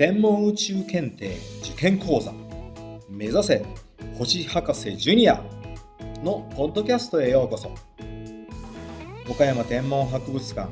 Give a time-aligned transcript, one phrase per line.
[0.00, 2.32] 天文宇宙検定受験講座。
[3.10, 3.62] 目指せ
[4.16, 5.44] 星博士ジュニア
[6.24, 7.70] のポッドキャストへようこそ。
[9.28, 10.70] 岡山天文博物館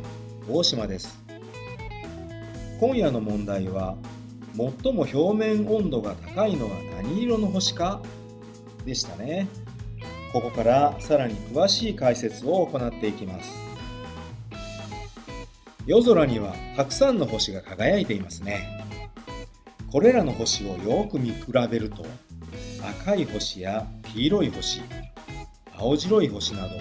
[0.50, 1.22] 大島です。
[2.80, 3.98] 今夜の問題は
[4.56, 6.70] 最も表面温度が高いのは
[7.02, 8.00] 何色の星か？
[8.86, 9.46] でしたね。
[10.32, 13.52] ここからさらに詳しい解説を行っていきます。
[15.84, 18.77] 夜空にはたくさんの星が輝いていますね。
[19.90, 22.04] これらの星をよく見比べると
[23.02, 24.82] 赤い星や黄色い星
[25.74, 26.76] 青白い星など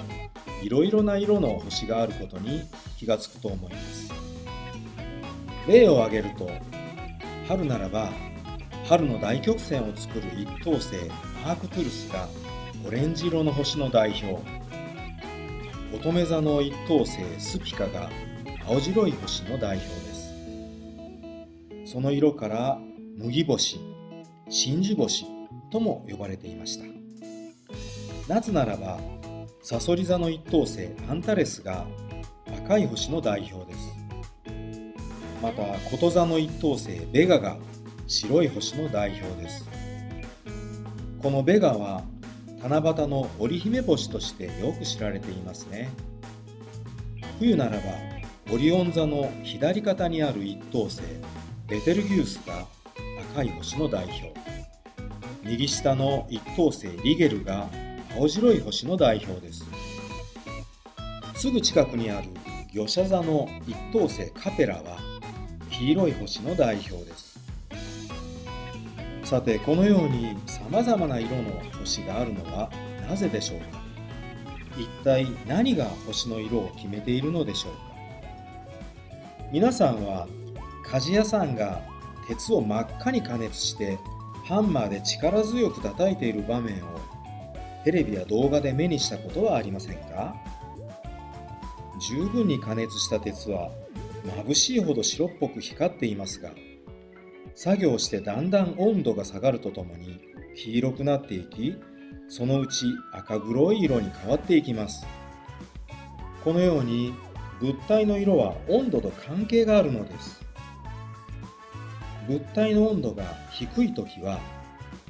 [0.61, 2.63] いろいろな色の星があることに
[2.97, 4.11] 気がつくと思います。
[5.67, 6.49] 例を挙げると
[7.47, 8.11] 春ならば
[8.85, 10.95] 春の大曲線を作る一等星
[11.45, 12.27] アークトゥルスが
[12.85, 14.41] オレンジ色の星の代表。
[15.95, 18.09] 乙女座の一等星スピカが
[18.67, 21.91] 青白い星の代表です。
[21.93, 22.79] その色から
[23.19, 23.79] 麦星
[24.47, 25.25] 真珠星
[25.71, 26.85] とも呼ばれていました。
[28.27, 28.99] 夏ならば
[29.63, 31.87] サソリ座の一等星アンタレスが
[32.63, 33.91] 赤い星の代表です。
[35.41, 37.57] またこと座の一等星ベガが
[38.05, 39.67] 白い星の代表です。
[41.19, 42.03] このベガは
[42.61, 45.89] 七夕の織姫星としてよく知られていますね。
[47.39, 47.83] 冬ならば
[48.53, 51.01] オリオン座の左肩にある一等星
[51.67, 52.67] ベテルギウスが
[53.37, 54.33] 赤い星の代表。
[55.43, 57.69] 右下の一等星リゲルが
[58.15, 59.63] 青白い星の代表です。
[61.35, 62.29] すぐ近くにある
[62.73, 64.97] 魚舎座の一等星カペラは
[65.69, 67.39] 黄色い星の代表です。
[69.23, 72.71] さてこのように様々な色の星があるのは
[73.07, 73.67] なぜでしょうか？
[74.79, 77.79] 一体何が星の色を決めているのでしょうか？
[79.51, 80.27] 皆さんは
[80.87, 81.83] 鍛冶屋さんが
[82.27, 83.97] 鉄を真っ赤に加熱して
[84.45, 86.87] ハンマーで力強く叩いている場面を
[87.83, 90.35] テレビや動画で目にしたことはありませんか？
[91.99, 93.71] 十分に加熱した鉄は
[94.25, 96.51] 眩しいほど白っぽく光っていますが
[97.55, 100.19] 作業してだんだん温度が下がるとともに
[100.55, 101.75] 黄色くなっていき
[102.29, 105.07] そのうち赤黒い色に変わっていきます。
[106.43, 107.13] このように
[107.59, 110.45] 物体の色は温度と関係があるのです。
[112.27, 114.39] 物体の温度が低い時は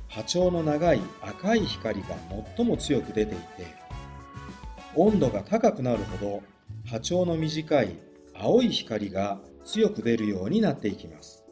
[0.07, 2.07] 波長の長い赤い光が
[2.55, 3.43] 最も強く出ていて
[4.95, 6.43] 温度が高くなるほど
[6.85, 7.97] 波長の短い
[8.33, 11.47] 青い光が強く出るようになっていきます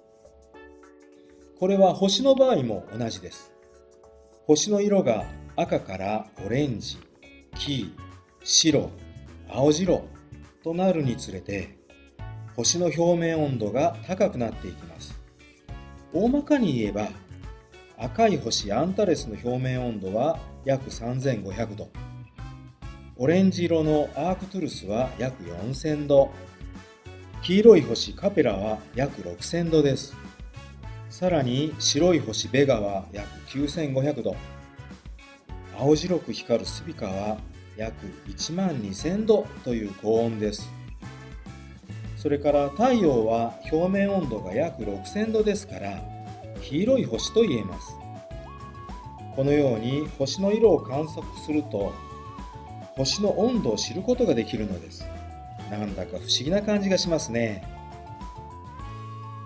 [1.57, 3.53] これは星の場合も同じです。
[4.45, 6.97] 星の色が赤からオレンジ、
[7.57, 7.95] 黄、
[8.43, 8.89] 白、
[9.49, 10.03] 青白
[10.65, 11.77] となるにつれて、
[12.57, 14.84] 星の表面温度が高くなっていきます。
[16.17, 17.09] 大まかに言えば、
[17.97, 21.89] 赤い星アンタレスの表面温度は約3500度。
[23.17, 26.31] オレンジ色のアークトゥルスは約4000度。
[27.41, 30.15] 黄色い星カペラは約6000度です。
[31.09, 34.35] さらに白い星ベガは約9500度
[35.77, 37.37] 青白く光るスピカは
[37.77, 40.69] 約1万2000度という高温です
[42.25, 46.01] それから太陽は表面温度が約6000度ですから
[46.63, 47.95] 黄色い星と言えます。
[49.35, 51.93] このように星の色を観測すると
[52.95, 55.07] 星の温度を知ることができるのです。
[55.69, 57.63] なんだか不思議な感じがしますね。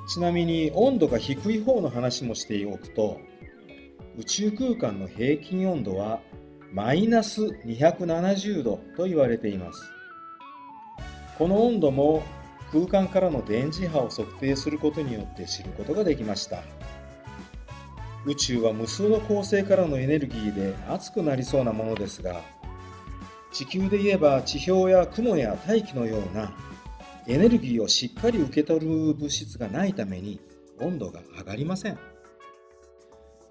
[0.07, 3.19] ちなみに温度が低い方の話もしておくと
[4.17, 6.21] 宇宙空間の平均温度は
[6.71, 9.81] マイナス270度と言われています。
[11.37, 12.23] この温度も
[12.71, 16.63] 空間からの電磁波を測定することによって知ることができました。
[18.25, 22.41] 宇宙は無数の恒星からのエネルギーで熱くなりそうなものですが
[23.53, 26.53] 地球で言えば地表や雲や大気のような
[27.27, 30.41] エネルギーをしっかり受け取る物質がないために
[30.79, 31.97] 温度が上がりません。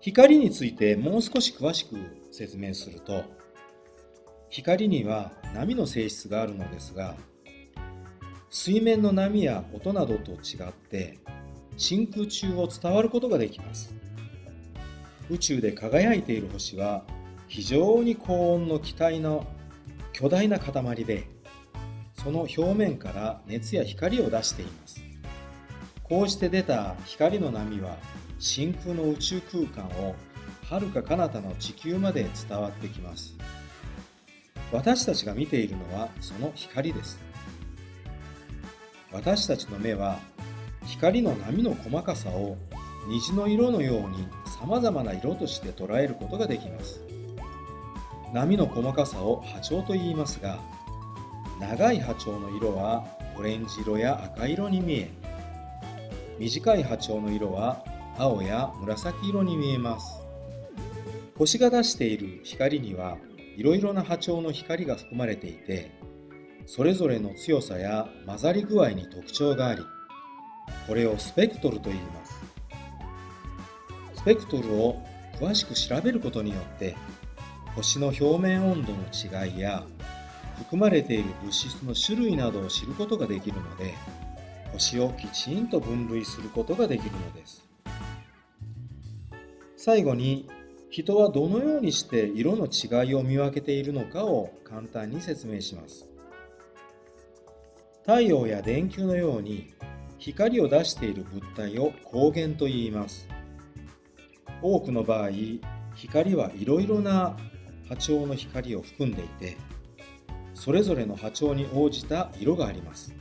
[0.00, 1.96] 光についてもう少し詳しく
[2.30, 3.24] 説明すると
[4.48, 7.16] 光には波の性質があるのですが
[8.50, 11.18] 水面の波や音などと違って
[11.76, 13.94] 真空中を伝わることができます。
[15.30, 17.04] 宇宙で輝いている星は
[17.46, 19.46] 非常に高温の気体の
[20.12, 21.28] 巨大な塊で
[22.14, 25.04] その表面から熱や光を出しています。
[26.02, 27.96] こうして出た光の波は
[28.38, 30.14] 真空の宇宙空間を
[30.64, 33.34] はるか彼方の地球まで伝わってきます。
[34.72, 37.27] 私たちが見ているのはその光です。
[39.12, 40.18] 私たちの目は
[40.84, 42.56] 光の波の細かさを
[43.08, 44.28] 虹の色のように
[44.60, 47.00] 様々な色として捉えることができます。
[48.34, 50.58] 波の細かさを波長と言いますが
[51.58, 53.06] 長い波長の色は
[53.38, 55.10] オレンジ色や赤色に見え
[56.38, 57.82] 短い波長の色は
[58.18, 60.20] 青や紫色に見えます。
[61.36, 63.16] 星が出している光には
[63.56, 65.92] いろいろな波長の光が含まれていて
[66.68, 69.82] それぞれの強さや混ざり具合に特徴があり
[70.86, 72.34] これをスペクトルと言います。
[74.16, 75.02] スペクトルを
[75.40, 76.94] 詳しく調べることによって
[77.74, 78.98] 星の表面温度の
[79.46, 79.86] 違いや
[80.58, 83.94] 含まれている物質の種類などを知ることができるので
[84.72, 87.66] 星をきちんと分類することができるのです。
[89.78, 90.46] 最後に
[90.90, 96.06] 人はどのようにして色の違いを見分けているのかを簡単に説明します。
[98.08, 99.74] 太陽や電球のように
[100.18, 103.28] 光を出している物体を光源と言います。
[104.62, 105.28] 多くの場合
[105.94, 107.36] 光はいろいろな
[107.86, 109.58] 波長の光を含んでいて
[110.54, 113.14] それぞれの波長に応じた色があります。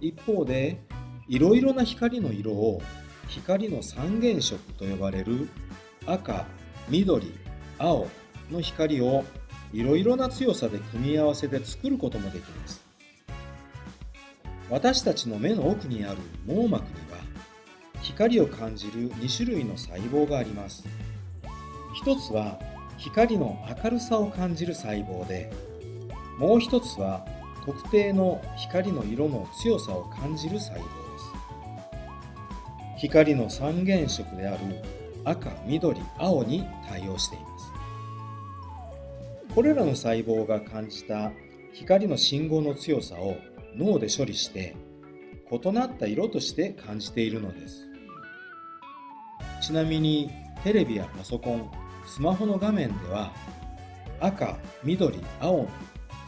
[0.00, 0.80] 一方で
[1.28, 2.80] いろいろな光の色を
[3.28, 5.50] 光の三原色と呼ばれる
[6.06, 6.46] 赤、
[6.88, 7.34] 緑、
[7.76, 8.08] 青
[8.50, 9.22] の光を
[9.74, 12.89] いろいろな強さで組み合わせて作ることもできます。
[14.70, 17.18] 私たちの目の奥にある網膜には
[18.02, 20.84] 光を感じる2種類の細胞があります。
[21.94, 22.58] 一つは
[22.96, 25.50] 光の明るさを感じる細胞で
[26.38, 27.26] もう一つは
[27.66, 30.86] 特定の光の色の強さを感じる細胞で
[31.18, 31.24] す。
[32.98, 34.58] 光の三原色である
[35.24, 37.72] 赤、緑、青に対応しています。
[39.54, 41.32] これらの細胞が感じた
[41.72, 43.36] 光の信号の強さを
[43.76, 44.74] 脳で処理して
[45.50, 47.86] 異なった色として感じているのです。
[49.60, 50.30] ちなみに
[50.64, 51.70] テレビやパソコン
[52.06, 53.32] スマホの画面では
[54.20, 55.68] 赤、緑、青の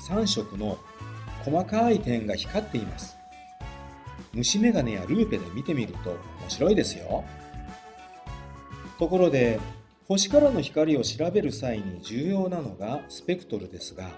[0.08, 0.78] 3色の
[1.44, 3.16] 細かい点が光っています。
[4.32, 6.18] 虫眼鏡やルーペで見てみると面
[6.48, 7.24] 白いですよ。
[8.98, 9.60] ところで
[10.08, 14.10] 星からの光を調べる際に重要なのがスペクトルですが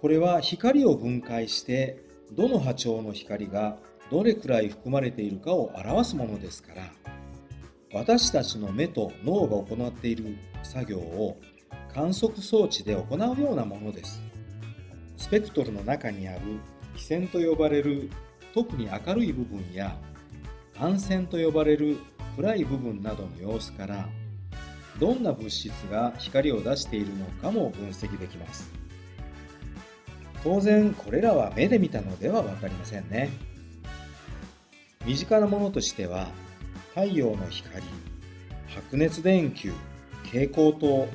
[0.00, 3.76] これは光を分解してどの波長の光が
[4.10, 6.82] どれくらい含まれているかを表すものですから
[7.92, 11.38] 私たちの目と脳が行っている作業を
[11.92, 14.22] 観測装置で行うようなものです。
[15.18, 16.40] スペクトルの中にある
[16.96, 18.10] 非線と呼ばれる
[18.54, 19.94] 特に明るい部分や
[20.78, 21.98] 暗線と呼ばれる
[22.36, 24.08] 暗い部分などの様子から
[24.98, 28.81] どんな物質が光を出しているのかも分析できます。
[30.42, 33.52] 当然これらは目で見たのでは分かりませんね。
[35.04, 36.28] 身近なものとしては
[36.90, 37.82] 太陽の光
[38.68, 39.72] 白熱電球
[40.24, 41.08] 蛍光灯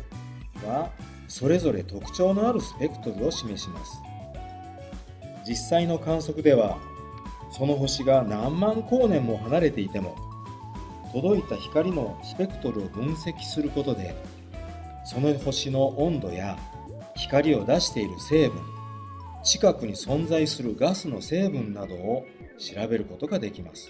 [0.65, 0.91] は
[1.29, 4.01] それぞれ特徴のあるスペクトルを示します
[5.47, 6.77] 実際の観測では
[7.51, 10.17] その星が何万光年も離れていても
[11.13, 14.15] 届いた光のスペクトルを分析することで
[15.05, 16.57] その星の温度や
[17.15, 18.76] 光を出している成分
[19.47, 22.25] 近くに存在するガスの成分などを
[22.57, 23.89] 調べることができます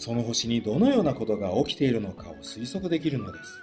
[0.00, 3.60] その星にどのようなことが起きているのかを推測できるのです。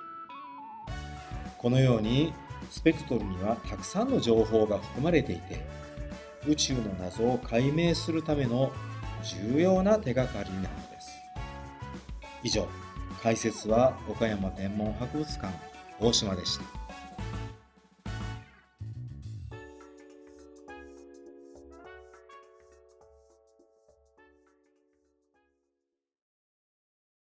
[1.58, 2.32] このように
[2.70, 5.66] スペクトルにはたくさんの情報が含まれていて
[6.48, 8.72] 宇宙の謎を解明するための
[9.24, 10.70] 重要な手がかりなので
[11.02, 11.12] す。
[12.44, 12.68] 以上、
[13.24, 15.52] 解説は岡山天文博物館
[16.00, 16.77] 大島でした。